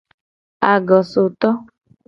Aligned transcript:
Agosoto. 0.71 1.47